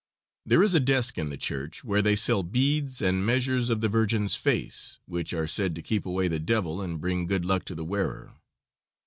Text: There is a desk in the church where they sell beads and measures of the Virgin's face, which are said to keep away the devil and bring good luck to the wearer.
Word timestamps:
There 0.47 0.63
is 0.63 0.73
a 0.73 0.79
desk 0.79 1.19
in 1.19 1.29
the 1.29 1.37
church 1.37 1.83
where 1.83 2.01
they 2.01 2.15
sell 2.15 2.41
beads 2.41 3.03
and 3.03 3.23
measures 3.23 3.69
of 3.69 3.81
the 3.81 3.87
Virgin's 3.87 4.33
face, 4.35 4.97
which 5.05 5.31
are 5.31 5.45
said 5.45 5.75
to 5.75 5.83
keep 5.83 6.07
away 6.07 6.27
the 6.27 6.39
devil 6.39 6.81
and 6.81 6.99
bring 6.99 7.27
good 7.27 7.45
luck 7.45 7.65
to 7.65 7.75
the 7.75 7.85
wearer. 7.85 8.33